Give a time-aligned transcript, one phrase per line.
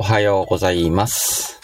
[0.00, 1.60] おはようございます。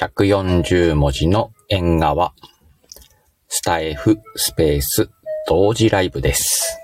[0.00, 2.34] 140文字の縁側、
[3.46, 5.08] スタエフスペース
[5.46, 6.80] 同時ライブです。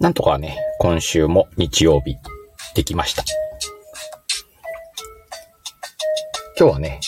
[0.00, 2.16] なんとかね、今週も日曜日
[2.74, 3.22] できました。
[6.58, 6.98] 今日はね、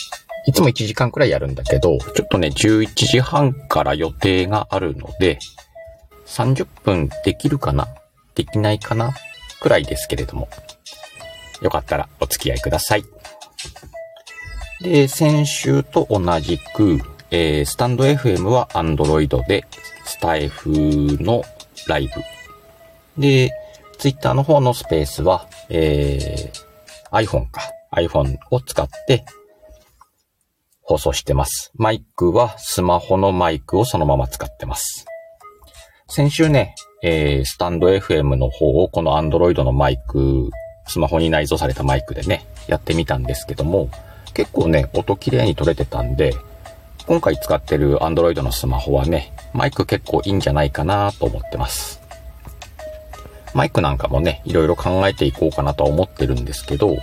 [0.47, 5.39] いつも1時間くらいやるんだけど、ちょっとね、11時半から予定があるので、
[6.25, 7.89] 30分できるかな
[8.35, 9.13] できないかな？
[9.61, 10.49] くらいですけれども、
[11.61, 13.03] よかったらお付き合いください。
[14.81, 16.99] で、先週と同じく、
[17.29, 19.65] えー、スタンド FM は Android で、
[20.03, 20.69] スタイフ
[21.21, 21.43] の
[21.87, 22.11] ライ
[23.15, 23.21] ブ。
[23.21, 23.51] で、
[23.99, 27.61] Twitter の方のスペースは、えー、iPhone か。
[27.93, 29.25] iPhone を使って
[30.81, 31.71] 放送してます。
[31.75, 35.05] マイクはスマホのマイクをそのまま使ってます。
[36.13, 40.49] 先週ね、えー、スタンド FM の方をこの Android のマイク、
[40.85, 43.87] スマホに内蔵されたマイクでね、やってみたんですけども、
[44.33, 46.35] 結構ね、音綺麗に撮れてたんで、
[47.07, 52.01] 今回使ってる Android のスマホはね、マイク結構いいんじゃないかなと思ってます。
[53.53, 56.97] マイクなんかもね、いろいろ考えていこうかなとは思ってるんですけど、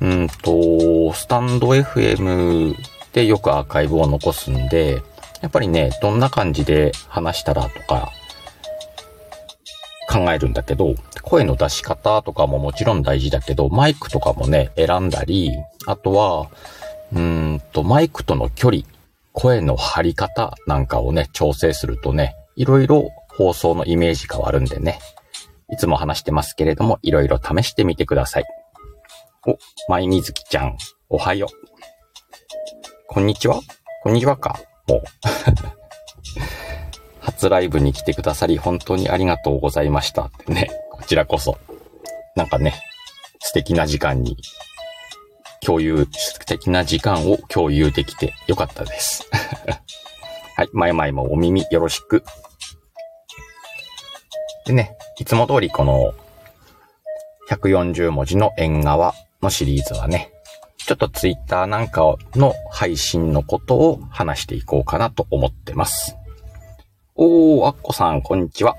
[0.00, 2.76] うんと、スタンド FM
[3.12, 5.02] でよくアーカイブを残すんで、
[5.42, 8.10] やっぱりね、どんな感じで話したらとか、
[10.12, 15.52] 考えるんだけど、声の出し方とかももちろん大事だけど、マイクとかもね、選んだり、
[15.86, 16.50] あとは、
[17.14, 18.82] うんと、マイクとの距離、
[19.32, 24.98] 声の張り方なんかをね、調整するとね、いろいろ放送のイメージ変わるんでね、
[25.70, 28.44] いつも話してますけれども、いろいろ試してみてください。
[29.46, 29.56] お、
[29.88, 30.76] まいみずきちゃん、
[31.08, 31.72] おはよう。
[33.08, 33.60] こんにちは
[34.02, 35.81] こんにちはかもう。
[37.22, 40.70] 初ライブに来てくださり、本当にありがとうございましたってね。
[40.90, 41.56] こちらこそ。
[42.34, 42.74] なんかね、
[43.38, 44.36] 素敵な時間に、
[45.60, 49.28] 共有、素敵な時間を共有できてよかったです。
[50.56, 52.24] はい、前々もお耳よろしく。
[54.66, 56.14] でね、いつも通りこの、
[57.50, 60.32] 140文字の縁側のシリーズはね、
[60.78, 66.16] ちょっとツイッターなんかの配信のことを話していこうかなと思ってます。
[67.24, 68.76] おー、アッコさん、こんにちは。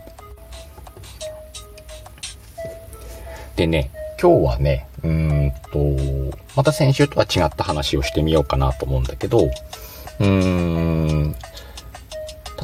[3.55, 3.89] でね、
[4.21, 11.35] 今日はね、うーんと、また先週とは違った話をしてみようかなと思うんだけど、うーん、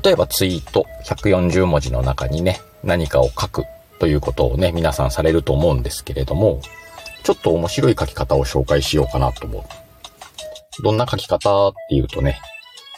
[0.04, 3.64] 例えばツイート140文字の中にね、何かを書く
[4.00, 6.60] ということをね、皆さんされると思うんですけれども、
[7.24, 10.84] ちょっと面白い書き方を紹介しようかなと思う。
[10.84, 12.42] どんな書き方っていうとね、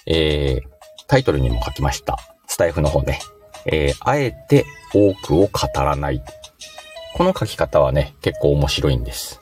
[0.07, 0.69] えー、
[1.05, 2.30] タイトルにも書きました。
[2.51, 3.21] スタイフの方ね。
[3.65, 6.21] えー、あえて多くを語らない。
[7.13, 9.39] この書き方はね、結構面白いんです。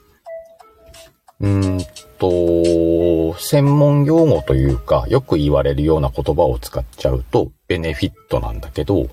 [1.41, 1.79] うん
[2.19, 9.07] と、専門用語というか、よく言われるような言葉を使っちゃうと、ベネフィットなんだけど、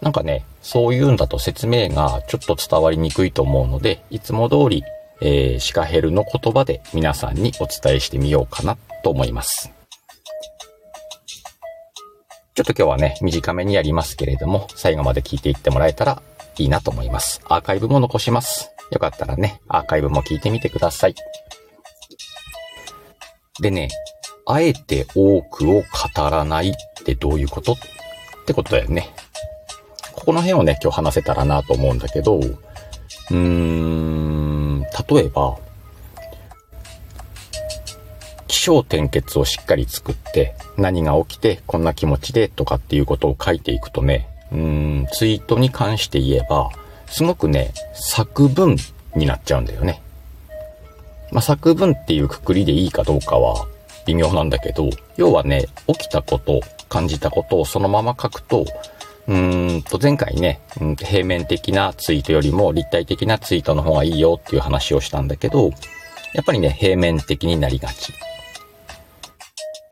[0.00, 4.84] なんかね、そういうんだと説明がちょっと伝わりにくいと思うので、いつも通り、
[5.20, 9.77] えー、シカヘルの言葉で皆さんにお伝えしてみようかなと思います。
[12.58, 16.20] ちょっと今日はね、短めにやりますけれども、最後まで聞いていってもらえたら
[16.56, 17.40] いいなと思います。
[17.44, 18.72] アーカイブも残します。
[18.90, 21.14] よかったらね、アーカイブも聞いてみてください。
[23.60, 23.90] でね、
[24.44, 25.84] あえて多くを語
[26.16, 26.72] らないっ
[27.04, 27.74] てどういうこと？
[27.74, 27.76] っ
[28.44, 29.08] てことだよね。
[30.12, 35.56] ここの辺をね、今日話せたらなと思うんだけど、うーん、例えば、
[38.68, 46.68] 気象転結をしっかり作って、何が起きて、こんな気持ちでとかっていうことを書いていくとね、うん、ツイートに関して言えば、
[47.06, 48.76] すごくね、作文
[49.16, 50.02] になっちゃうんだよね。
[51.32, 53.66] まあ、作文っていうくくりでいいかどうかは
[54.04, 56.60] 微妙なんだけど、要はね、起きたこと、
[56.90, 58.66] 感じたことをそのまま書くと、
[59.28, 60.60] うーんと、前回ね、
[60.98, 65.70] 平面的なツイートよりも立体的なツイートの方がいいよっていう話をしたんだけど、
[66.34, 68.12] やっぱりね、平面的になりがち。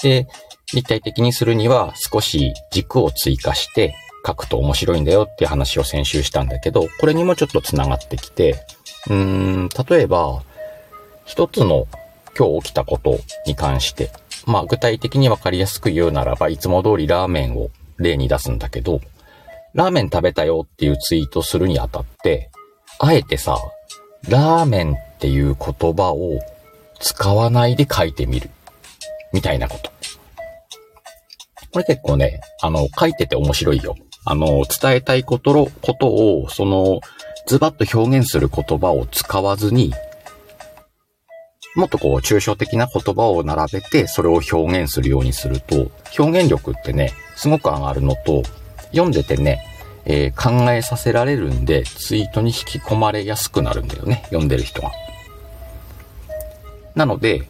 [0.03, 0.27] で、
[0.75, 3.95] 立体的にするには少し軸を追加して
[4.27, 8.65] 書くと面白いんだよっていう話を先週したんだけど、これにもちょっと繋がってきて、
[9.09, 10.43] うーん、例えば、
[11.25, 11.87] 一つの
[12.37, 14.11] 今日起きたことに関して、
[14.47, 19.01] まあ具体的にわかりやすく言うならば、いつも通りラーメンを例に出すんだけど、
[19.75, 22.51] ラーメン食べたよっていうツイートするにあたって、
[22.99, 23.59] あえてさ、
[24.29, 26.41] ラーメンっていう言葉を
[26.99, 28.51] 使わないで書いてみる。
[29.33, 29.91] みたいなこと。
[31.73, 33.97] これ結構ね、あの、書いてて面白いよ。
[34.25, 37.01] あの、伝えたいことの、ことを、その、
[37.47, 39.93] ズバッと表現する言葉を使わずに、
[41.77, 48.43] もっとこう、抽象的な言葉を並べて、それを表現するようにすると、表現力ってね、すごく上がるのと、
[48.93, 49.63] 読んでてね、
[50.07, 54.91] えー、考えさせられるんで、ツイートに引き込まれやすくなるんだよね、読んでる人が。
[56.95, 57.49] なので、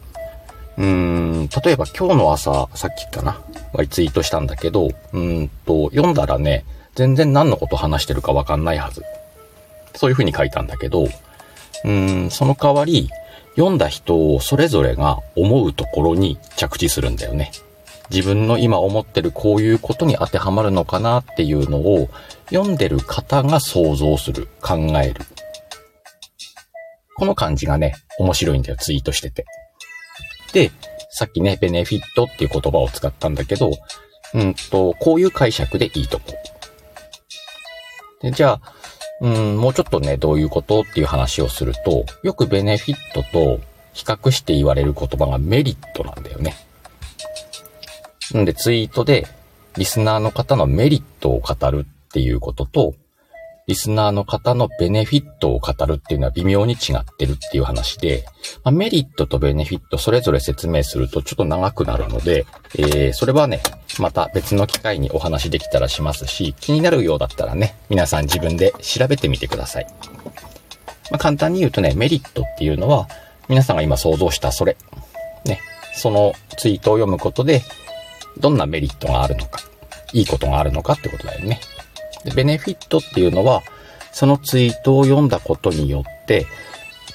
[0.79, 3.41] うーん、例えば今日の朝、さっきかな、
[3.73, 6.65] はツイートしたんだけど、うんと、読んだらね、
[6.95, 9.03] 全然何のこと話してるかわかんないはず。
[9.95, 11.09] そういう風に書いたんだけど、
[11.85, 13.11] うん、その代わり、
[13.55, 17.51] 読んだ人をそれぞれが思うところに着地するんだよね。
[18.11, 22.09] 自分の今思ってるこういうことに当てはまるのかなっていうのを
[22.51, 25.23] 読んでる方が想像する、考える。
[27.17, 29.47] この感じがね、面白いんだよ、ツイートしてて。
[30.57, 30.73] で、
[31.11, 33.73] さっきね、ベネフィットっていう言葉を使ったんだけど、
[34.33, 36.33] うんと、こういう解釈でいいと思う。
[38.23, 38.73] で、じゃあ、
[39.21, 43.61] うん、もうちょっとね、どういうことっていう話をすると、よくベネフィットと
[43.93, 46.55] 比較して言われる言葉がメリットなんだよね。
[48.35, 49.27] んで、ツイートで、
[49.77, 52.95] リスナーの方のメリットを語るっていうことと、
[53.67, 58.25] リスナーの方のベネフィットを語るっていうのは微妙に違ってるっていう話で、
[58.63, 62.47] まあ、メリットとベネフィットそれぞれ説明するとちょっと長くなるので、
[62.79, 63.61] えー、それはね、
[63.99, 69.87] また別の機会にお話できたらしますし、気になるようだったらね、皆さん自分で調べてみてください。
[71.11, 73.09] まあ、簡単に言うとね、メリットっていうのは、
[73.49, 74.77] 皆さんが今想像したそれ、
[75.45, 75.59] ね、
[75.93, 77.63] そのツイートを読むことで、
[78.39, 79.59] どんなメリットがあるのか、
[80.13, 81.59] いいことがあるのかってことだよね。
[82.27, 83.63] で、ベネフィットっていうのは、
[84.13, 86.47] そのツイートを読んだことによって、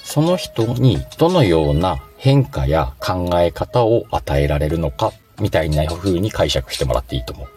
[0.03, 7.47] その人にどのような変化や考え方を与えられるのか、みたいな風に解釈してもらっていいと思う。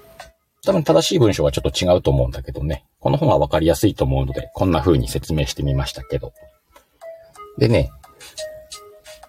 [0.64, 2.84] 多分正しい文章はちょっと違うと思うんだけどね。
[2.98, 6.32] この本はわかりやすいと思うので、こんな風に説明してみましたけど。
[7.58, 7.90] でね、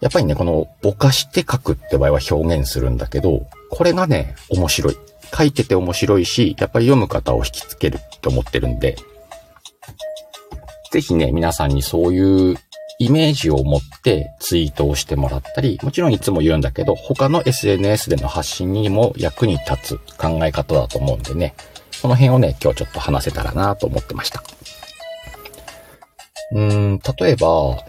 [0.01, 4.97] やっぱりね、このぼかして書くって場合は表現するんだけど、これがね、面白い。
[5.33, 8.95] 書いてて面白いし、やっぱり読む方を引きつけるって思ってるんで、
[10.91, 12.55] ぜひね、皆さんにそういう
[12.99, 21.53] イメージを持ってツイートをしてもらったり、もちろんいつも言うんだけど、他の SNS での発信にも役に立つ考え方だと思うんでね、
[22.01, 24.43] この辺をね、今日ちょっと話せたらなと思ってました。
[26.51, 27.83] うーん、例えば、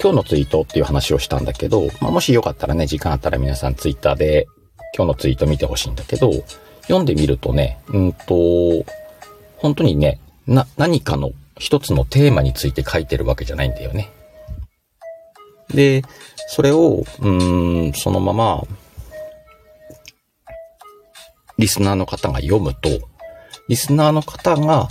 [0.00, 4.46] 今日のツイートっていう話をしたんだけど、まあ、もしよかったらね、時間あったら皆さんツイッターで
[4.94, 6.30] 今日のツイート見てほしいんだけど、
[6.86, 8.84] 読んでみるとね、うんと、
[9.56, 14.10] 本当にね、な、何かの一つのテーマについて書いてるわけじゃないんだよね。
[15.68, 16.02] で、
[16.48, 18.62] それを、うん、そのまま、
[21.58, 22.88] リスナーの方が読むと、
[23.68, 24.88] リスナーの方が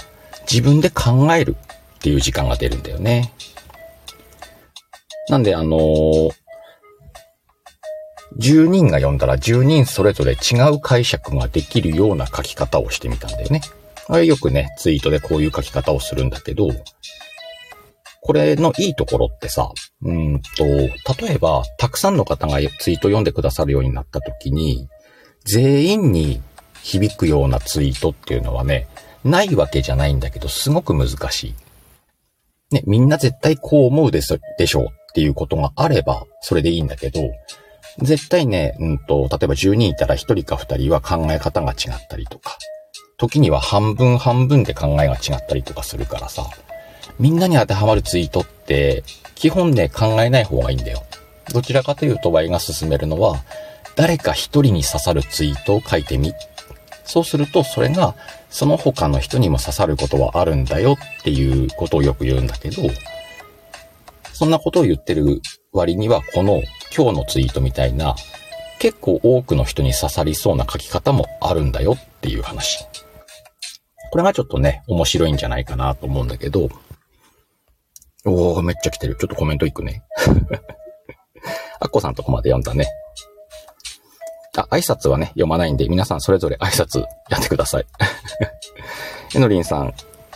[0.52, 1.56] 自分で考える
[1.96, 3.32] っていう時間が出るんだよね。
[5.30, 6.32] なんで、あのー、
[8.38, 13.62] 10人が読んだら10人それぞれ違う解釈ができるような書き方をしてみたんだよね。
[14.08, 16.70] あれよくね、ツイートでこういう書き方をするんだけど、
[18.22, 19.72] これのいいところってさ、
[20.02, 24.88] うんと、例えば、たくさんの方がツイート読んでくださるようになった時に、
[25.44, 26.42] 全員に
[26.82, 28.88] 響くようなツイートっていうのはね、
[29.24, 31.56] ないわけじゃないんだけど、すごく難しい。
[32.72, 34.36] ね、みんな絶対こう思うでしょ
[34.82, 37.22] うっていうことがあれば、それでいいんだけど、
[38.00, 42.58] 絶対ね、うんと、例えば10人いたら1人か2人は考え方が違ったりとか、
[43.18, 46.46] 時には半分半分で考えが違ったりとかするからさ、
[47.20, 49.04] みんなに当てはまるツイートって、
[49.36, 51.04] 基本ね、考えない方がいいんだよ。
[51.54, 53.44] どちらかというと、ワイが進めるのは、
[53.96, 56.34] 誰か一人に刺さるツイートを書いてみ。
[57.06, 58.16] そうすると、それが、
[58.50, 62.82] その他の人にも刺さることはあるんだよっていうことをよく言うんだけど、
[64.34, 65.42] そんなことを言ってる
[65.76, 66.64] 割には、この
[66.96, 68.16] 今日のツイートみたいな、
[68.80, 72.86] 結構多くの人に刺さりそうな書き方もあるんだよっていう話。
[74.12, 76.70] これがちょっとね、面白いんじゃないかなと思うんだけど、
[78.26, 79.16] おー、めっちゃ来てる。
[79.16, 80.04] ちょっとコメントいくね。
[81.80, 82.90] アッコさんとこまで読んだね。
[84.58, 87.86] あ、挨拶はね、読まないんで、皆さんそれぞれ挨拶やってください。
[89.36, 89.94] えのりんさん、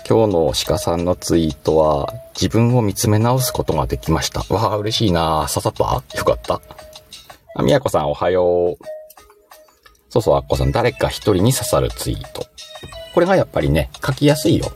[0.09, 4.39] 今日の鹿さんのツイートは、自分を見つめ直すことができました。
[4.51, 5.83] わあ、嬉しいなささった
[6.17, 6.59] よかった。
[7.53, 8.83] あ、みやこさんおはよう。
[10.09, 12.47] そうそう、あっこさん、誰か一人に刺さるツイート。
[13.13, 14.71] これがやっぱりね、書きやすいよ。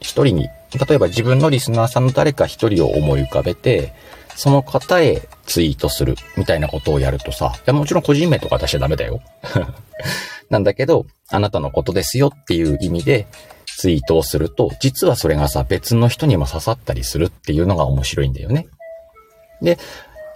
[0.00, 0.48] 一人に、
[0.88, 3.92] 例えば自分のリスナーさんの誰か一人を思い浮かべて、
[4.34, 9.20] その方へツイートするみたいなことをやるとさ、いやもちろん個人名とか出しちゃダメだよ。
[10.50, 13.28] なんだけど、あなたのことですよっていう意味で、
[13.76, 18.66] ツイートをすると、実はそれがさ、別の人にも刺さったりするっていうのが面白いんだよね。
[19.60, 19.78] で、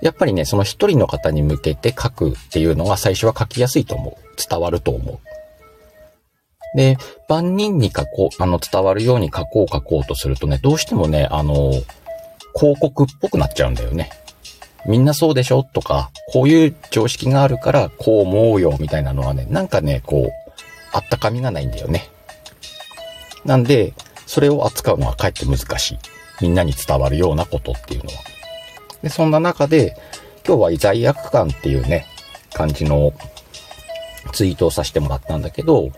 [0.01, 4.17] やっぱりね、その一人の方に向けて書くっていうのが最初は書きやすいと思う。
[4.49, 5.19] 伝わると思う。
[6.77, 11.73] で、万人に書こう、あの、伝わるように書こう書こうとするとね、どうしてもね、あの、
[12.55, 14.11] 広告っぽくなっちゃうんだよね。
[14.87, 20.31] みんなそうでしょとか、こういう常識があるからこう思うよみたいなのはね、なんかね、こう、
[20.93, 22.09] あったかみがないんだよね。
[23.47, 23.95] なんで、
[24.27, 25.99] それを扱うのはかえって難しい。
[26.41, 28.19] みんなに伝わるようなことっていうのは。
[29.03, 29.97] で、そんな中で、
[30.47, 32.07] 今日は罪悪感っていうね、
[32.53, 33.13] 感じの
[34.33, 35.91] ツイートをさせてもらったんだけど、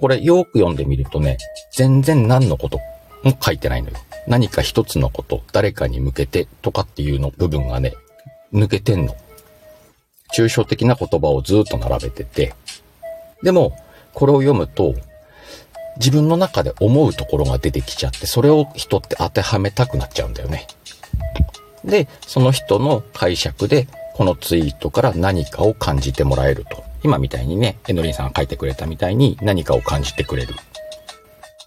[0.00, 1.38] これよく読んでみるとね、
[1.72, 2.78] 全然何のこと
[3.22, 3.96] も書いてないのよ。
[4.26, 7.94] 何か一つのこと、誰かに向けてとかっていうの部分がね、
[8.52, 9.14] 抜けてんの。
[10.34, 12.54] 抽象的な言葉をずっと並べてて、
[13.42, 13.72] でも、
[14.14, 14.94] これを読むと、
[15.98, 20.66] 自分の中で思うところが出てきちゃって、それを人って当てはめたくなっちゃうんだよね。
[21.84, 26.84] で、その人の解釈で、このツイートから何かを感じてもらえると。
[27.04, 30.54] 今みたいにね、エノリンさんが書いてくれたみたいに何かを感じてくれる。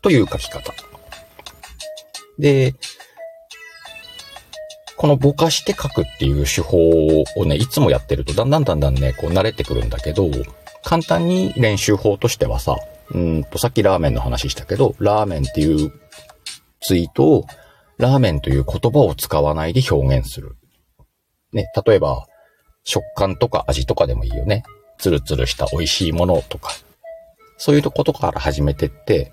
[0.02, 0.74] という書き方。
[2.38, 2.76] で、
[4.98, 10.30] このぼかして書くっていう手法をね、いつもやってるとだんだんだんだんね、こう慣れてくるんだけど、
[10.84, 12.76] 簡単に練習法としてはさ、
[13.14, 15.92] うんと、さっきラーメンの話したけど、ラーメンっていう
[16.82, 17.46] ツイートを、
[17.98, 20.56] ラーメンという言葉を使わないで表現する。
[21.54, 22.28] ね、例えば、
[22.84, 24.64] 食感とか味とかでもいいよね。
[24.98, 26.72] ツルツルした美味しいものとか。
[27.58, 29.32] そういうことから始めてって、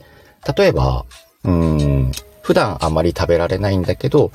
[0.56, 1.06] 例えば、
[1.44, 4.30] うーん、普段あまり食べられないんだけど、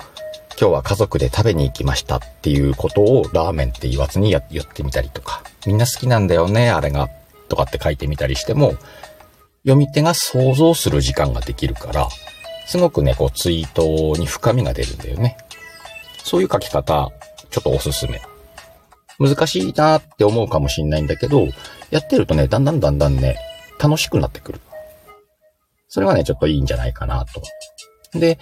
[0.59, 7.09] 今日は家族で食べに行きましたっていうことをラーメンって言わずにやってみたりとか、みんな好きなんだよね、あれが、
[7.49, 8.75] とかって書いてみたりしても、
[9.63, 12.09] 読み手が想像する時間ができるから、
[12.67, 15.37] すごくね、こうツイートに深みが出るんだよね。
[16.23, 17.11] そういう書き方、
[17.49, 18.21] ちょっとおすすめ。
[19.19, 21.47] 難しいなって思うかもしんないんだけど、
[21.91, 23.37] やってるとね、だんだんだんだんね、
[23.79, 24.61] 楽しくなってくる。
[25.87, 27.41] それはね、ちょっといいんじゃないかなと。
[28.17, 28.39] で、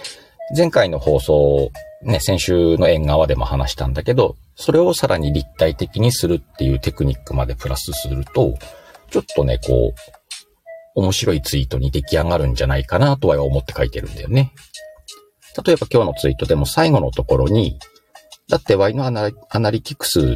[0.56, 1.72] 前回の放送、
[2.04, 8.56] ね、先週の縁側でも話したんだけど、それをさらに立体的にするっていうテクニックまでプラスすると、
[9.10, 10.21] ちょっとね、こう、
[10.96, 14.54] 面白いツイートに出来上がるんじゃないかなとは思って書いてるんだよね。
[15.66, 17.80] 例えば今日のツイートでも最後のところに、
[18.50, 19.30] だって Y のアナ
[19.72, 20.36] リティクスっ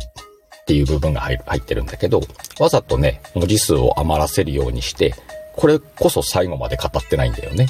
[0.66, 2.22] ていう部分が入ってるんだけど、
[2.60, 5.14] わざとね、文字数を余らせるようにして、
[5.56, 7.68] これこそ最後まで語ってないんだよね。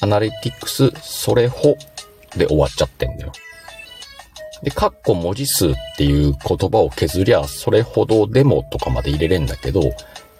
[0.00, 1.76] アナリティクス、それほ
[2.36, 3.32] で終わっちゃってんだよ。
[4.62, 9.92] で、カッコ文字数っていう言葉を削りゃ、それほどでもとかまで入れれんだけど、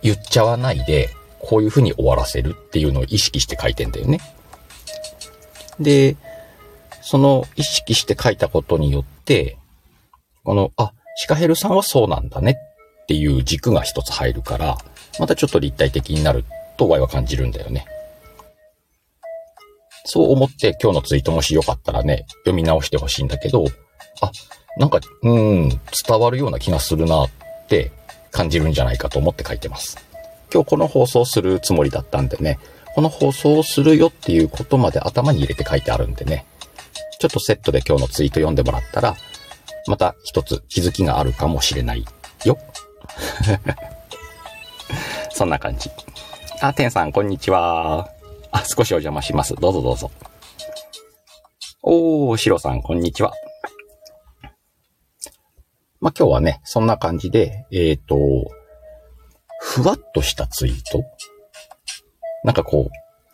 [0.04, 1.08] 言っちゃわないで、
[1.40, 4.20] こういう風に終わらせるっていうのを意識して書いてんだよね。
[5.80, 6.16] で、
[7.00, 9.56] その意識して書いたことによって、
[10.44, 12.56] この、あ、シカヘルさんはそうなんだね
[13.02, 14.78] っていう軸が一つ入るから、
[15.18, 16.44] またちょっと立体的になる
[16.76, 17.86] とワイは感じるんだよね。
[20.04, 23.64] そう思って今日のツイートもしよかったらね、読み直してほしいんだけど、
[24.20, 24.30] あ、
[24.76, 25.80] なんか、うん、伝
[26.20, 27.30] わるような気がするなっ
[27.68, 27.90] て
[28.34, 29.96] 感じるんじゃないかと思って書いてます。
[30.52, 32.58] 今日この放送するつもりだったんでね、
[32.94, 36.44] この放送をするよっていうことまで頭に入れて書いてあるんでね、
[37.20, 39.16] ちょっとセットで今日のツイート読んでもらったら、
[39.86, 42.04] また一つ気づきがあるかもしれない
[42.44, 42.58] よ。
[45.30, 45.90] そんな感じ。
[46.60, 48.08] あ、てんさん、こんにちは。
[48.50, 49.54] あ、少しお邪魔します。
[49.56, 50.10] どうぞどうぞ。
[51.82, 53.32] おー、しろさん、こんにちは。
[56.04, 58.18] まあ、今日はね、そんな感じで、えっ、ー、と、
[59.58, 61.02] ふわっとしたツイート。
[62.44, 62.90] なんかこ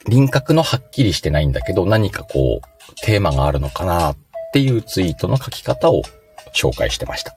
[0.06, 4.16] う、輪郭のはっきりしてないんだけど、何かこう、テーマがあるのかなっ
[4.52, 6.02] ていうツイートの書き方を
[6.54, 7.36] 紹介してました。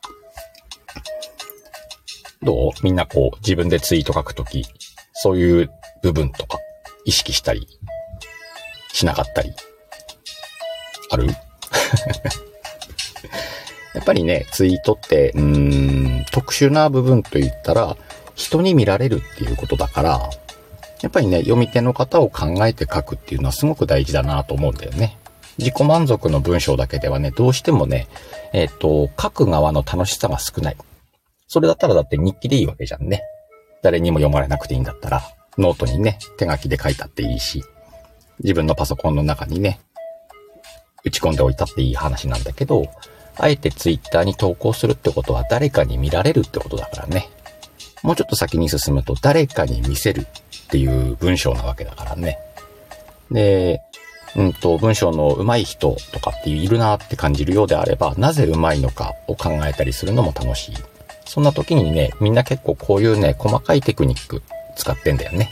[2.44, 2.72] どう？
[2.84, 4.68] みんなこう、自分でツイート書くとき、
[5.14, 5.72] そういう
[6.04, 6.60] 部分とか、
[7.06, 7.68] 意識したり、
[8.94, 9.52] しなかったり、
[11.10, 11.26] ある？
[13.94, 17.96] やっぱりね、ツイートって、うーん、特殊な部分と言ったら、
[18.36, 20.30] 人に見られるっていうことだから、
[21.02, 25.18] やっぱりね、読み手の方を考えて書くっていうのはすごく大事だなと思うんだよね。
[25.60, 28.08] 自己満足の文章だけではね、どうしてもね、
[28.54, 30.78] えっ、ー、と、書く側の楽しさが少ない。
[31.48, 33.22] それだったらだって日記でいいわけじゃんね。
[33.84, 35.22] 誰にも読まれなくていいんだったら、
[35.58, 37.64] ノートにね、手書きで書いたっていいし、
[38.40, 39.80] 自分のパソコンの中にね、
[41.04, 42.88] 打ち込んでおいたっていい話なんだけど、
[43.38, 47.30] あえてツイッターに投稿するってことは誰かに見られるってことだからね。
[48.04, 52.38] もうちょっと先に進むと誰かに見せるっていう文章なわけだからね。
[53.32, 53.82] で、
[54.36, 60.76] うんと、文章の上手い人とかっているなって感じるようであれば、なぜ上手いのかを考えたりするのも楽しい。
[61.26, 64.42] そんな時にね、みんな結構こういうね、細かいテクニック
[64.76, 65.50] 使ってんだよね。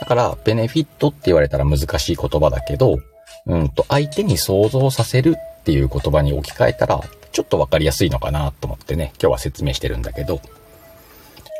[0.00, 2.98] だから、ベネフィットって言われたら難しい言葉だけど、
[3.46, 5.36] うんと、相手に想像させる
[5.66, 7.00] っていう言葉に置き換えたら、
[7.32, 10.40] ちょっとわかりやすいのかなと思ってね、今日は説明してるんだけど、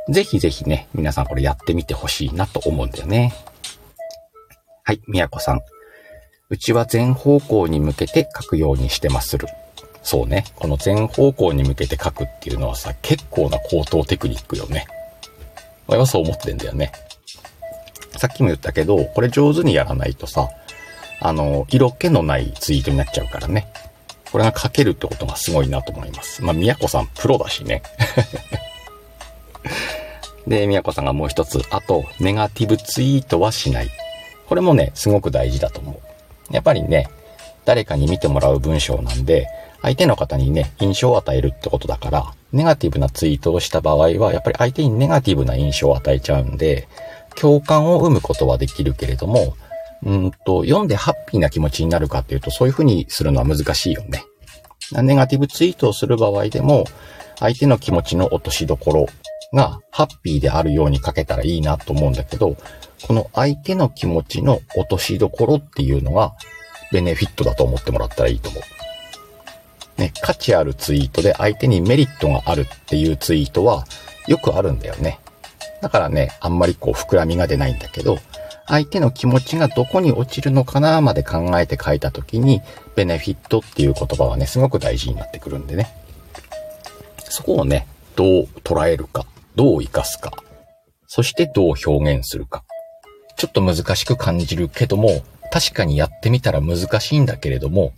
[0.08, 3.34] ぜひぜひね、皆さんこれやってみてほしいなと思うんだよね。
[4.84, 5.60] はい、みやこさん。
[6.50, 9.48] うちは全方向に向けて書くようにしてまする。
[10.04, 10.44] そうね。
[10.54, 14.86] この全方向に向けて書くっていうのはさ、結構な高等テクニックよね。
[15.88, 16.92] 俺はそう思ってんだよね。
[18.16, 20.48] さっきも言ったけど、これ上手にやらないとさ、
[21.18, 23.66] あの、色気のないツイートになっちゃうからね。
[24.36, 26.44] これが書けるってことがすごいなと思います。
[26.44, 27.80] まあ、みやこさんプロだしね。
[30.46, 33.88] で、みやこさんがもう一つ、あと、ネガティブツイートはしない。
[34.46, 35.92] これもね、すごく大事だと思
[36.50, 36.52] う。
[36.52, 37.08] やっぱりね、
[37.64, 39.46] 誰かに見てもらう文章なんで、
[39.80, 46.88] 相手の方にね、印象を与えるってことだから、ネガティブなツイートをした場合は、やっぱり相手にネガティブな印象を与えちゃうんで、
[47.36, 49.56] 共感を生むことはできるけれども、
[50.06, 54.24] うんと、読んでハッピーな気持ちになるかっていうと、そういうふうにするのは難しいよね。
[55.02, 56.84] ネガティブツイートをする場合でも、
[57.40, 59.06] 相手の気持ちの落としどころ
[59.52, 62.56] がハッピーであるように書けたらいいなと思うんだけど、
[63.04, 66.34] この相手の気持ちの落としどころっていうのが、
[66.92, 70.00] ベネフィットだと思ってもらったらいいと思う。
[70.00, 73.86] ね、価値あるツイートで相手にメリットがあるっていうツイートは
[74.28, 75.18] よくあるんだよね。
[75.82, 78.18] だからね、あんまりこう膨らみが出ないんだけど、
[78.68, 82.62] 相手の気持ちがどこに落ちるのかなまで考えて書いたときに、
[82.94, 85.92] ベネフィットっていう言葉はね、すごく大事になってくるんでね。
[87.28, 90.32] そこをね、どう捉えるか、どう活かすか、
[91.06, 92.64] そしてどう表現するか。
[93.36, 97.92] ちょっと難しく感じるけども、確かにやってみたら難しいんだけれども、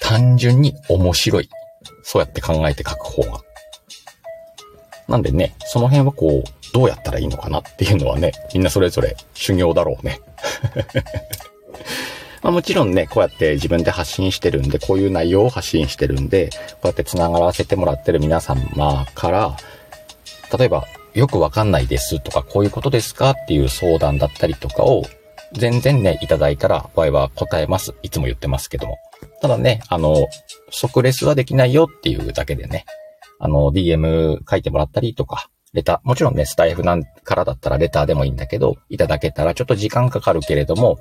[0.00, 1.48] 単純に面白い。
[2.02, 3.40] そうやって考えて書く方が。
[5.06, 10.20] なんでね、その辺はこう、どうやったらいいのかなっていうのはね、みんなそれぞれ修行だろうね。
[12.42, 19.56] まあもちろんね、こうやって自分で発信してるんで、こういう内容を発信してるんで、こうやって繋がらせてもらってる皆様から、
[20.56, 25.04] 例えば、よくわかんないですとか、こういうことですかっていう相談だったりとかを、
[25.52, 27.94] 全然ね、いただいたら、場合は答えます。
[28.02, 28.98] いつも言ってますけども。
[29.42, 30.28] ただね、あの、
[30.70, 32.84] 即レスはできないよっていうだけでね、
[33.38, 40.98] あの、DM 書いてもらったりとか、レター、もちろんね、スタイフなんからだったらレターでもいいんだけど、いただけたらちょっと時間かかるけれども、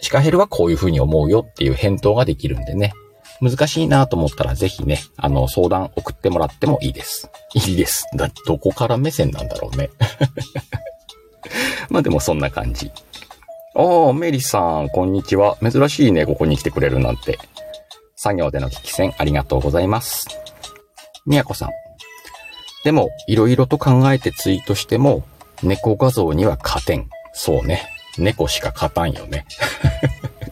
[0.00, 2.92] シカヘルはこういうふうに思うよっていう返答ができるんでね。
[3.40, 7.30] 難しいなと思ったらぜひね、あの、相談送ってもらってもいいです。
[7.54, 8.06] いいです。
[8.16, 9.90] だ、どこから目線なんだろうね。
[11.90, 12.90] まあでもそんな感じ。
[13.74, 15.58] ああ、メリさん、こんにちは。
[15.62, 17.38] 珍しいね、ここに来てくれるなんて。
[18.16, 20.26] 作業での聞き戦ありがとうございます。
[21.26, 21.85] みやこさん。
[22.86, 25.24] でも、いろいろと考えてツイートしても、
[25.60, 27.10] 猫画像には勝てん。
[27.32, 27.82] そうね。
[28.16, 29.44] 猫しか勝たんよね。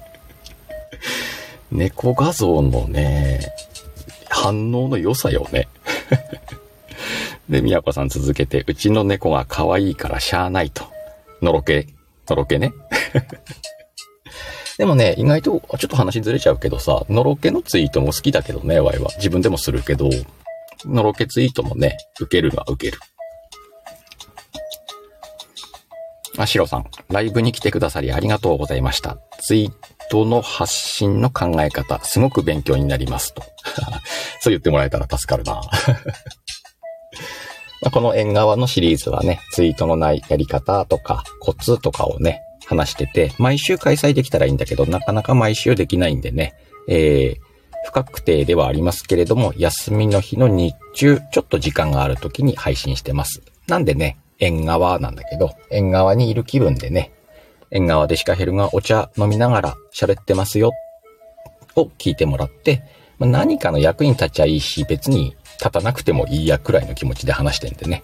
[1.71, 3.39] 猫画像のね、
[4.29, 5.69] 反応の良さよね。
[7.49, 10.87] で、みやこさん続けて、うちの猫が可愛いからしゃあないと。
[11.41, 11.87] のろけ、
[12.29, 12.73] のろけね。
[14.77, 19.13] でもね、意外と、ちょっと話ずれちゃうけどさ、のろけのツイートも好きだけどね、ワイは。
[19.19, 20.11] 自分でもするけど、
[20.87, 23.01] のろけツイートもね、受けるのは受ける。
[26.37, 29.19] あ、シロさん、ライブに来てくださりありがとうございました。
[29.41, 29.73] ツイー
[30.11, 33.43] トの発信の考え方、すごく勉強になりますと。
[34.41, 35.61] そう言ってもらえたら助かるな
[37.91, 46.55] この縁側のシリーズはね、ツイートのないやり方とか、コツとかをね、話してて、毎週開催できたらいいんだけど、なかなか毎週できないんでね、
[46.89, 47.54] えー、
[47.85, 53.43] 不確定ではありますけれども、休みの日の日中、ちょっと時間がある時に配信してます。
[53.69, 57.13] なんでね、縁側なんだけど、縁側にいる気分でね、
[57.71, 60.73] 縁側でシカヘルがお茶飲みながら喋ってますよ、
[61.77, 62.83] を聞いてもらって、
[63.19, 68.03] ま何かの役に立っちゃいいし、別に立たなくてもいいやくらいの気持ちで話してんでね。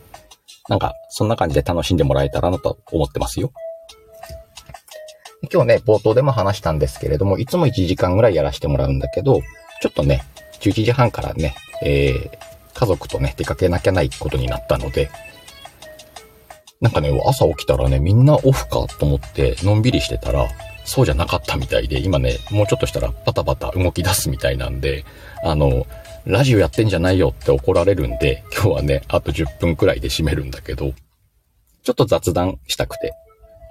[0.69, 3.51] なんか、そんな感じで楽しんでもらえたらなと思ってますよ。
[5.53, 9.41] 今日ね、冒頭でも話したんですけれども、いつも1時間ぐらいやらせてもらうんだけど、
[9.81, 10.23] ちょっとね、
[10.61, 12.39] 11時半からね、えー、
[12.75, 15.11] 家族とね、出かけなきゃないことになったので、
[16.81, 20.49] なんかね、朝起きたらね、みんなオフかと思って、のんびりしてたら、
[20.85, 25.05] そうじゃなかったみたいで、今ね、もうちょっとしたらパタパタ動き出すみたいなんで、
[25.45, 25.87] あの、
[26.25, 30.93] ラジオやってんじゃないよって怒られるんで、今日はね、あと10分くらいで閉めるんだけど、
[31.83, 33.15] ちょっと雑談したくて。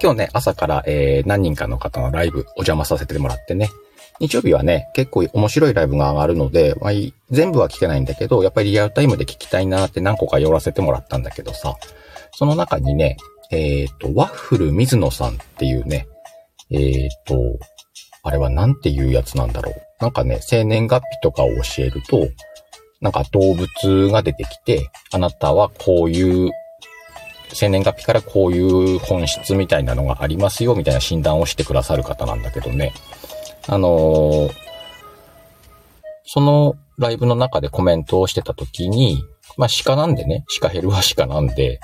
[0.02, 3.68] 今日ね、朝から、えー、何人かの方のライブお邪魔させてもらってね。
[4.20, 6.92] 日曜日はね、結構面白いライブが上がるので、まあ、
[7.30, 11.74] 全部は聞けないんだけど、やっぱりリアルタイムで聞きたいなって何個か寄らせてもらったんだけどさ、
[12.32, 13.16] その中にね、
[13.50, 16.06] えっ、ー、と、ワッフル水野さんっていうね、
[16.70, 17.58] えっ、ー、と、
[18.22, 19.74] あれはなんていうやつなんだろう。
[20.00, 22.28] なんかね、生年月日とかを教えると、
[23.00, 26.50] なんか動物が出てきて、あなたはこういう
[27.54, 32.92] 生年月日からこういう本質みたいなのがありますよ、みたいな診断をしてくださる方なんだけどね。
[33.68, 34.50] あのー、
[36.24, 39.24] そのライブの中でコメントをしてた時に、
[39.56, 41.80] まあ鹿なんでね、鹿ヘルは鹿なんで、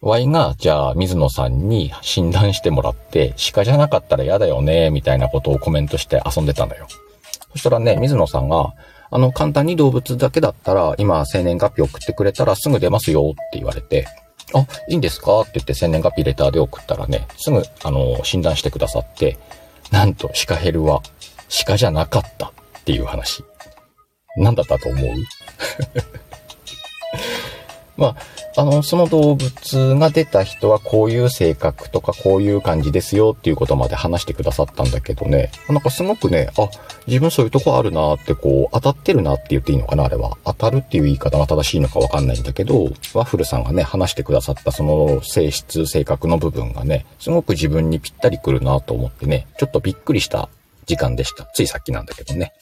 [0.00, 6.86] Y が、じゃあ、水野さんに診断してもらって、鹿じゃなかったら嫌だよね、みたいなことをコメントして遊んでたのよ。
[7.52, 8.74] そしたらね、水野さんが、
[9.10, 14.06] あの、簡単に動物だけだったら、今、生年月日送ってくれたらすぐ出ますよって言われて、
[14.52, 15.40] あ、いいんですか？
[15.40, 19.38] って言って生年月日レターで送ったらね、すぐ、あの、診断してくださって、
[19.90, 21.02] なんと、シカヘルは、
[21.66, 22.52] 鹿じゃなかったっ
[22.84, 23.44] ていう話。
[24.36, 25.14] なんだったと思う？
[27.96, 28.16] ま
[28.56, 36.68] あ、あの、その動物が出た人はこういう性格とかこういう感じですよっていうことまで話してくださったんだけどね、なんかすごくね、あ、
[37.06, 40.36] 自分そういうとこあるなってこう、当たってるなって言っていいのかな、あれは。
[40.44, 50.48] 当たるっていう言い方が正しいのかわかんないんだけど、ワッフルさんがね、話してくださったその性質、性格の部分がね、すごく自分にぴったりくるなと思ってね、ちょっとびっくりした
[50.86, 51.48] 時間でした。
[51.54, 52.52] ついさっきなんだけどね。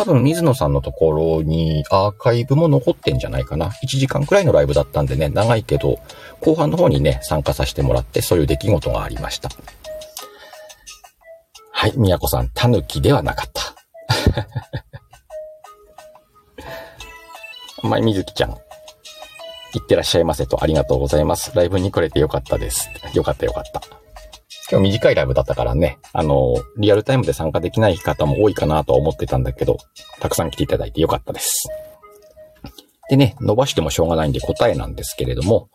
[0.00, 3.68] 多分水野さんのところにアーカイブも残ってんじゃないかな。
[3.84, 5.98] 1時間くらいのライブだったんでね、長いけど、
[6.40, 9.50] 後半の方にね、参加させてもらって、そういう出来事がありました。
[11.70, 13.74] はい、宮子さん、タヌキではなかった。
[17.86, 21.52] まいみずきちゃん、いってらっしゃいませとありがとうございます。
[21.54, 22.88] ライブに来れてよかったです。
[23.12, 23.99] よかったよかった。
[24.70, 29.78] 今日短いライブだったからね、あの、リアルタイムで参加できない方も多いかなとは思ってたんだけど、
[30.20, 31.68] たくさん来ていただいてよかったです。
[33.08, 35.68] でね、伸ばしてもしょうがないんで答えなんですけれども、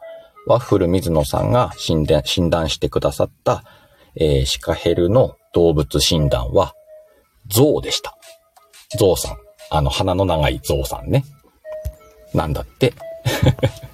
[0.47, 3.65] ワッフル水野さんが診断診断してくださった、
[4.15, 6.73] えー、シカヘルの動物診断は、
[7.47, 8.17] ゾウでした。
[8.97, 9.37] ゾウさん。
[9.71, 11.25] あの、鼻の長いゾウさんね。
[12.33, 12.93] なんだって。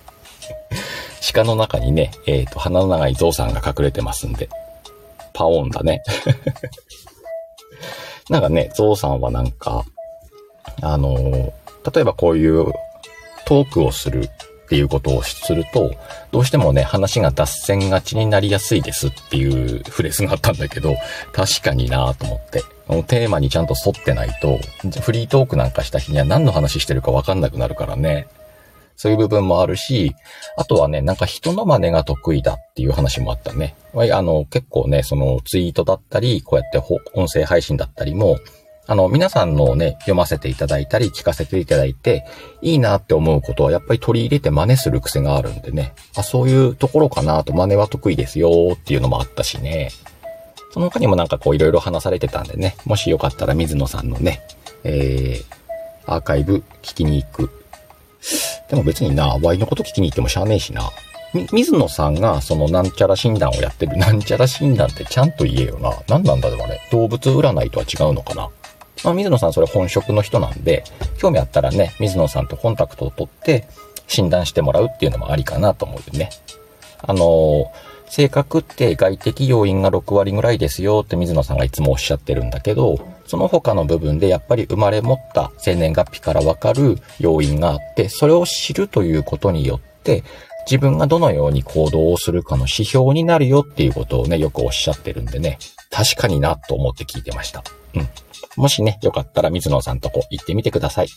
[1.34, 4.50] 鹿の中にね、えっ、ー、と、鼻の長いゾウさんが隠れてますんで、
[5.42, 6.04] パオンだね。
[8.30, 9.84] なんかね、ゾウさんはなんか、
[10.82, 11.52] あの、
[11.92, 12.72] 例えばこういう
[13.46, 14.30] トークをするっ
[14.70, 15.92] ていうことをすると、
[16.32, 20.96] どうしてもね、話が脱線がちになりやすいですっていうフレーズがあったんだけど、
[21.34, 22.64] 確かになと思って。
[23.08, 24.60] テーマにちゃんと沿ってないと、
[25.02, 28.28] フリートークなんかした日には何の話してるかわかんなくなるからね。
[29.02, 30.16] そういう部分もあるし、
[30.58, 33.74] あとはね、なんか人の真似が得意だっていう話もあったね。
[33.96, 36.78] あの、結構ね、そのツイートだったり、こうやって
[37.16, 38.38] 音声配信だったりも、
[38.86, 42.28] あの、皆さんのね、読ませていただいたり、聞かせていただいて、
[42.62, 45.94] いいなって思うことはやっぱり取り入れて真似する癖があるんでね。
[46.16, 49.90] あ、そういうところかなと、真似は得意ですよっていうのもあったしね。
[50.76, 54.44] その他にもなんかこういろいろ話されてたんでね、もしよかったら水野さんのね、
[54.84, 57.61] えー、アーカイブ聞きに行く
[58.72, 60.90] でも別にな、ワイのこと聞きに行ってもしゃあねえしな。
[61.34, 65.92] み、水野さんがそのなんちゃら診断をやってるなんちゃら診断ってちゃんと言えよな。
[66.08, 66.80] 何なんだろうね。
[66.90, 68.50] 動物占いとは違うのかな。
[69.04, 70.86] まあ、水野さんそれ本職の人なんで、
[71.18, 73.68] 興味あったらね、水野さんとコンタクトを取って
[74.08, 76.30] 診断してもらうっていうのもありかなと思うよね。
[77.02, 77.66] あのー、
[78.12, 90.26] 性格って外的要因が6割ぐらいですよって水野さんがいつもおっしゃってるんだけど、その他の部分でやっぱり生まれ持った生年月日からわかる要因があって、それを知るということによって、
[90.66, 95.58] 自分がどのように行動をするかの指標になるよっていうことをね、よくおっしゃってるんでね、
[95.90, 97.64] 確かになと思って聞いてました。
[97.96, 98.10] うん。
[98.58, 101.08] もしね、よかったら水野さんとこ行ってみてください。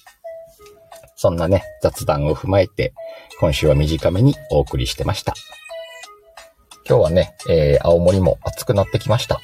[1.16, 2.92] そんなね、雑談を踏まえて、
[3.40, 5.35] 今週は短めにお送りしてました。
[6.87, 9.40] 今日はね、えー、青森も暑くなってきました。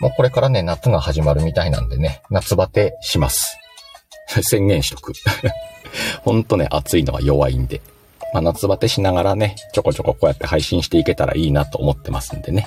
[0.00, 3.56] もうこれからね、夏が始まるみたいなんでね、夏バテします。
[4.42, 5.12] 宣言しとく。
[6.22, 7.80] ほんとね、暑いのは弱いんで。
[8.34, 12.66] まあ、夏バテしながらね、ちょこちょここうやって配信していけたらいいなと思ってますんでね。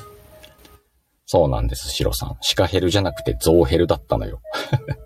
[1.28, 2.38] そうなんです、シロさん。
[2.42, 4.42] シカヘルじゃなくてゾウヘルだったのよ。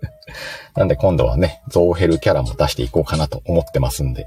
[0.76, 4.26] なんで今度はね、ゾウヘルキャラも出していこうかなと思ってますんで。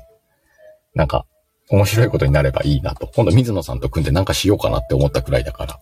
[0.96, 1.26] なんか、
[1.70, 3.08] 面白いことになればいいなと。
[3.16, 5.74] 今度水野さんと組んでなんかしようかなって思ったくらいだから。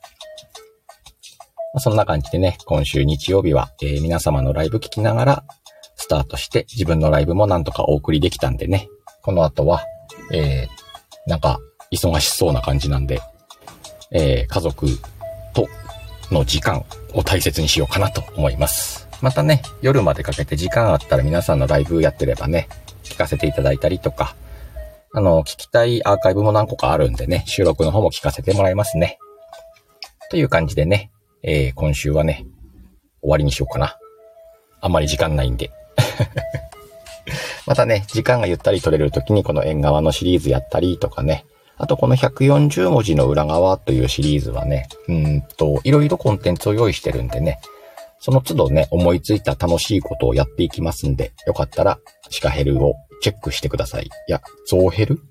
[1.74, 5.44] まあ、そんな感じでね、今週日曜日は、えー、皆様のライブ聞きながら
[5.96, 8.90] スタートして自分のライブもなんとかお送りできたんでね、
[9.22, 9.86] この後は、
[10.32, 11.60] えー、なんか
[11.92, 13.22] 忙しそうな感じなんで、
[14.12, 14.88] えー、家族
[15.54, 15.68] と
[16.32, 19.08] の時間を大切にしようかなと思います。
[19.22, 22.68] またね、夜までかけて時間あったら皆さんのライブやってればね、
[23.04, 24.36] 聞かせていただいたりとか、
[25.14, 29.20] あの、聞きたいアーカイブも何個かあるんでね、収録の方も聞かせてもらいますね。
[30.30, 31.12] という感じでね、
[31.44, 32.46] えー、今週はね、
[33.22, 33.98] 終わりにしようかな。
[34.80, 35.70] あんまり時間ないんで。
[37.68, 41.46] またね、時間がゆったり取れる時にこの縁側のシリーズやったりとかね、
[41.78, 47.60] あとこの140文字の裏側というシリーズはね、うんと、いろいろコンテンツを用意してるんでね、
[48.20, 54.06] その都度ね、思いついた楽しいことをやっていきますんで、よかったら、シカヘルをチェックしてください。
[54.06, 55.22] いや、ゾーヘル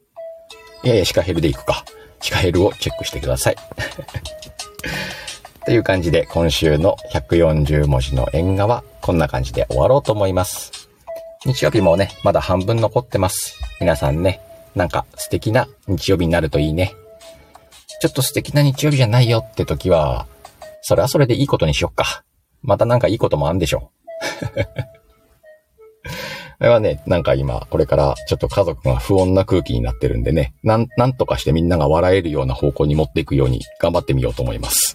[0.82, 1.84] いやいや、シカヘルでいくか。
[2.20, 3.56] シカヘルをチェックしてください。
[5.66, 10.88] という感じで、今週の140文字の縁側、こんな感じで終わろうと思います。
[11.44, 13.58] 日曜日もね、まだ半分残ってます。
[13.80, 14.40] 皆さんね、
[14.74, 16.94] なんか素敵な日曜日になるといいね。
[18.00, 20.26] ちょっと素敵な日曜日じゃないよって時は、
[20.82, 22.24] それはそれでいいことにしよっか。
[22.62, 23.90] またなんかいいこともあんでしょ
[24.42, 24.99] う。
[26.60, 34.94] これはね、なんか今、これからちょっと家族が不穏な空気になってるんでね、なん、なんとかしてみんなが笑えるような方向に持っていくように頑張ってみようと思います。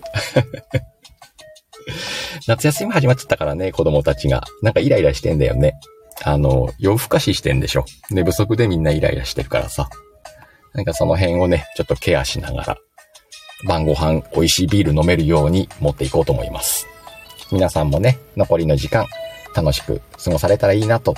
[2.48, 4.44] 夏休み始まっちゃったからね、子供たちが。
[4.62, 5.74] なんかイライラしてんだよね。
[6.24, 7.86] あの、夜更かししてんでしょ。
[8.12, 9.90] 寝不足でみんなイライラしてるからさ。
[10.76, 12.78] なんかその辺をね、ちょっとケアしながら、
[13.68, 16.86] 晩ご飯美味しいビール飲めるように持っていこうと思います。
[17.52, 19.08] 皆さんもね、残りの時間、
[19.56, 21.16] 楽しく過ごされたらいいなと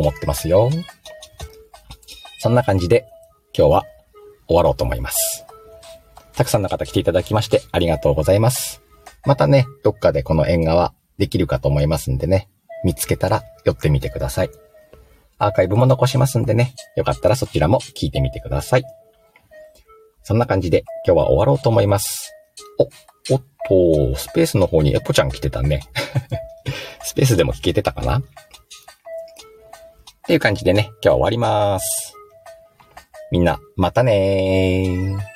[0.00, 0.70] 思ってますよ。
[2.40, 3.06] そんな感じで
[3.56, 3.84] 今日は
[4.48, 5.44] 終わろうと思います。
[6.34, 8.82] たくさんの方来ていただきましてありがとうございます。
[9.26, 12.48] またね、どっかでこの縁側できるかと思いますんでね、
[12.82, 14.50] 見つけたら寄ってみてください。
[15.38, 18.84] アーカイブも残しますんでね、よかったらそちらも聞いてみてください。
[20.22, 22.32] そんな感じで今日は終わろうと思います。
[22.78, 22.84] お、
[23.34, 25.82] おっと、スペースの方にエポちゃん来てたね。
[27.04, 28.22] スペースでも聞けてたかな？
[30.30, 32.14] っていう感じでね、今日は終わります。
[33.32, 35.29] みんな、またねー。